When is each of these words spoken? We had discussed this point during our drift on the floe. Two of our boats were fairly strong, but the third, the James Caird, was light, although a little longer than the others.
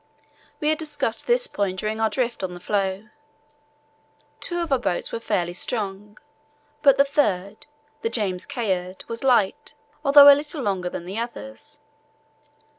We 0.59 0.69
had 0.69 0.79
discussed 0.79 1.27
this 1.27 1.45
point 1.45 1.79
during 1.79 1.99
our 1.99 2.09
drift 2.09 2.43
on 2.43 2.55
the 2.55 2.59
floe. 2.59 3.09
Two 4.39 4.57
of 4.57 4.71
our 4.71 4.79
boats 4.79 5.11
were 5.11 5.19
fairly 5.19 5.53
strong, 5.53 6.17
but 6.81 6.97
the 6.97 7.05
third, 7.05 7.67
the 8.01 8.09
James 8.09 8.47
Caird, 8.47 9.03
was 9.07 9.23
light, 9.23 9.75
although 10.03 10.33
a 10.33 10.33
little 10.33 10.63
longer 10.63 10.89
than 10.89 11.05
the 11.05 11.19
others. 11.19 11.81